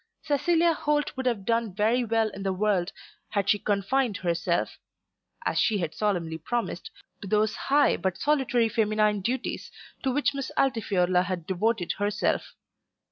[0.23, 2.91] Cecilia Holt would have done very well in the world
[3.29, 4.79] had she confined herself,
[5.45, 6.89] as she had solemnly promised,
[7.21, 9.69] to those high but solitary feminine duties
[10.01, 12.55] to which Miss Altifiorla had devoted herself.